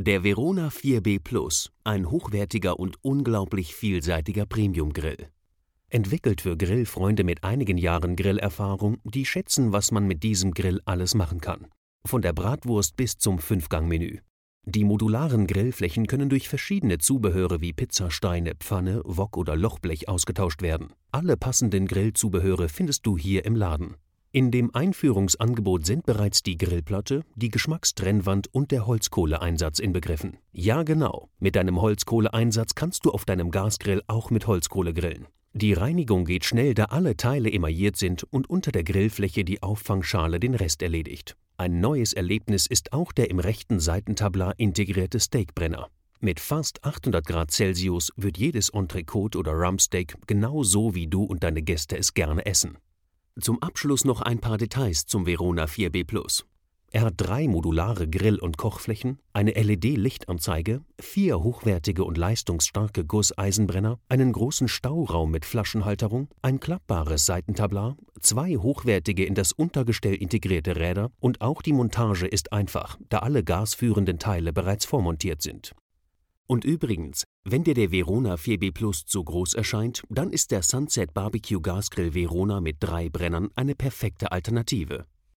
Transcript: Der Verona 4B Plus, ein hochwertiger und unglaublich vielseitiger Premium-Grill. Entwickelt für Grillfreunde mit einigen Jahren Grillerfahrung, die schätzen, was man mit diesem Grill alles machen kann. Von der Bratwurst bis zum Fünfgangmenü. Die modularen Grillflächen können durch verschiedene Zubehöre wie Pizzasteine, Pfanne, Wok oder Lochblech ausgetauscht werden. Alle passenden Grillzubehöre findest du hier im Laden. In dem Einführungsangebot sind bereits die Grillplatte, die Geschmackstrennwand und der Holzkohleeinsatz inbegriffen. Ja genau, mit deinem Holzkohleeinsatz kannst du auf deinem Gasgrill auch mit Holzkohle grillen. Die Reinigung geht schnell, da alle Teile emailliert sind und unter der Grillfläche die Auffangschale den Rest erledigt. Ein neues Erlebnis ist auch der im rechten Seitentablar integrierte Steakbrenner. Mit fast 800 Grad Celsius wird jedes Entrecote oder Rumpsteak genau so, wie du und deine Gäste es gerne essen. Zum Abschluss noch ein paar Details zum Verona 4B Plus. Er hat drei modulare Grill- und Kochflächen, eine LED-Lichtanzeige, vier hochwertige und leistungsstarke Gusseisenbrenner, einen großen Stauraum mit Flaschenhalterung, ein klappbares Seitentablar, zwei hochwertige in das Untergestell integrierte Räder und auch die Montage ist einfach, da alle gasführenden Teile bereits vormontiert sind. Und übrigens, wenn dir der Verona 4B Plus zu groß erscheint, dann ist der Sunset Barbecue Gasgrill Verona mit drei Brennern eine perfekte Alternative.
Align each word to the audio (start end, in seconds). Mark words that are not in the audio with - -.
Der 0.00 0.22
Verona 0.22 0.68
4B 0.68 1.18
Plus, 1.18 1.72
ein 1.82 2.08
hochwertiger 2.08 2.78
und 2.78 3.02
unglaublich 3.02 3.74
vielseitiger 3.74 4.46
Premium-Grill. 4.46 5.26
Entwickelt 5.88 6.40
für 6.40 6.56
Grillfreunde 6.56 7.24
mit 7.24 7.42
einigen 7.42 7.76
Jahren 7.76 8.14
Grillerfahrung, 8.14 8.98
die 9.02 9.24
schätzen, 9.24 9.72
was 9.72 9.90
man 9.90 10.06
mit 10.06 10.22
diesem 10.22 10.52
Grill 10.52 10.80
alles 10.84 11.16
machen 11.16 11.40
kann. 11.40 11.66
Von 12.06 12.22
der 12.22 12.32
Bratwurst 12.32 12.96
bis 12.96 13.18
zum 13.18 13.40
Fünfgangmenü. 13.40 14.18
Die 14.66 14.84
modularen 14.84 15.48
Grillflächen 15.48 16.06
können 16.06 16.28
durch 16.28 16.48
verschiedene 16.48 16.98
Zubehöre 16.98 17.60
wie 17.60 17.72
Pizzasteine, 17.72 18.54
Pfanne, 18.54 19.02
Wok 19.04 19.36
oder 19.36 19.56
Lochblech 19.56 20.08
ausgetauscht 20.08 20.62
werden. 20.62 20.92
Alle 21.10 21.36
passenden 21.36 21.88
Grillzubehöre 21.88 22.68
findest 22.68 23.04
du 23.04 23.18
hier 23.18 23.44
im 23.44 23.56
Laden. 23.56 23.96
In 24.30 24.50
dem 24.50 24.74
Einführungsangebot 24.74 25.86
sind 25.86 26.04
bereits 26.04 26.42
die 26.42 26.58
Grillplatte, 26.58 27.24
die 27.34 27.48
Geschmackstrennwand 27.48 28.52
und 28.52 28.70
der 28.72 28.86
Holzkohleeinsatz 28.86 29.78
inbegriffen. 29.78 30.36
Ja 30.52 30.82
genau, 30.82 31.30
mit 31.38 31.56
deinem 31.56 31.80
Holzkohleeinsatz 31.80 32.74
kannst 32.74 33.06
du 33.06 33.10
auf 33.10 33.24
deinem 33.24 33.50
Gasgrill 33.50 34.02
auch 34.06 34.30
mit 34.30 34.46
Holzkohle 34.46 34.92
grillen. 34.92 35.28
Die 35.54 35.72
Reinigung 35.72 36.26
geht 36.26 36.44
schnell, 36.44 36.74
da 36.74 36.84
alle 36.84 37.16
Teile 37.16 37.50
emailliert 37.50 37.96
sind 37.96 38.22
und 38.24 38.50
unter 38.50 38.70
der 38.70 38.84
Grillfläche 38.84 39.44
die 39.44 39.62
Auffangschale 39.62 40.38
den 40.38 40.54
Rest 40.54 40.82
erledigt. 40.82 41.34
Ein 41.56 41.80
neues 41.80 42.12
Erlebnis 42.12 42.66
ist 42.66 42.92
auch 42.92 43.12
der 43.12 43.30
im 43.30 43.38
rechten 43.38 43.80
Seitentablar 43.80 44.52
integrierte 44.58 45.20
Steakbrenner. 45.20 45.88
Mit 46.20 46.38
fast 46.38 46.84
800 46.84 47.26
Grad 47.26 47.50
Celsius 47.50 48.12
wird 48.16 48.36
jedes 48.36 48.68
Entrecote 48.68 49.38
oder 49.38 49.52
Rumpsteak 49.52 50.16
genau 50.26 50.64
so, 50.64 50.94
wie 50.94 51.06
du 51.06 51.22
und 51.24 51.44
deine 51.44 51.62
Gäste 51.62 51.96
es 51.96 52.12
gerne 52.12 52.44
essen. 52.44 52.76
Zum 53.40 53.62
Abschluss 53.62 54.04
noch 54.04 54.20
ein 54.20 54.40
paar 54.40 54.58
Details 54.58 55.06
zum 55.06 55.24
Verona 55.24 55.66
4B 55.66 56.04
Plus. 56.04 56.44
Er 56.90 57.02
hat 57.02 57.14
drei 57.18 57.46
modulare 57.46 58.08
Grill- 58.08 58.40
und 58.40 58.56
Kochflächen, 58.56 59.20
eine 59.32 59.52
LED-Lichtanzeige, 59.52 60.82
vier 60.98 61.40
hochwertige 61.40 62.02
und 62.02 62.18
leistungsstarke 62.18 63.04
Gusseisenbrenner, 63.04 64.00
einen 64.08 64.32
großen 64.32 64.66
Stauraum 64.66 65.30
mit 65.30 65.44
Flaschenhalterung, 65.44 66.28
ein 66.42 66.58
klappbares 66.58 67.26
Seitentablar, 67.26 67.96
zwei 68.18 68.56
hochwertige 68.56 69.24
in 69.24 69.36
das 69.36 69.52
Untergestell 69.52 70.14
integrierte 70.14 70.74
Räder 70.74 71.12
und 71.20 71.40
auch 71.40 71.62
die 71.62 71.74
Montage 71.74 72.26
ist 72.26 72.52
einfach, 72.52 72.98
da 73.08 73.18
alle 73.18 73.44
gasführenden 73.44 74.18
Teile 74.18 74.52
bereits 74.52 74.84
vormontiert 74.84 75.42
sind. 75.42 75.74
Und 76.50 76.64
übrigens, 76.64 77.24
wenn 77.44 77.62
dir 77.62 77.74
der 77.74 77.92
Verona 77.92 78.34
4B 78.36 78.72
Plus 78.72 79.04
zu 79.04 79.22
groß 79.22 79.52
erscheint, 79.52 80.02
dann 80.08 80.30
ist 80.30 80.50
der 80.50 80.62
Sunset 80.62 81.12
Barbecue 81.12 81.60
Gasgrill 81.60 82.14
Verona 82.14 82.62
mit 82.62 82.76
drei 82.80 83.10
Brennern 83.10 83.50
eine 83.54 83.74
perfekte 83.74 84.32
Alternative. 84.32 85.04